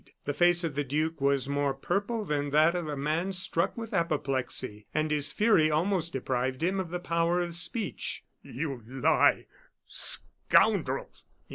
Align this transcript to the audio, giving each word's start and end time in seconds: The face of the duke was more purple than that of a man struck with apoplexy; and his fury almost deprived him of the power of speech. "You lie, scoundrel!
The 0.25 0.33
face 0.33 0.63
of 0.63 0.73
the 0.73 0.83
duke 0.83 1.21
was 1.21 1.47
more 1.47 1.75
purple 1.75 2.25
than 2.25 2.49
that 2.49 2.73
of 2.73 2.87
a 2.87 2.97
man 2.97 3.33
struck 3.33 3.77
with 3.77 3.93
apoplexy; 3.93 4.87
and 4.95 5.11
his 5.11 5.31
fury 5.31 5.69
almost 5.69 6.11
deprived 6.11 6.63
him 6.63 6.79
of 6.79 6.89
the 6.89 6.99
power 6.99 7.39
of 7.39 7.53
speech. 7.53 8.23
"You 8.41 8.81
lie, 8.87 9.45
scoundrel! 9.85 11.11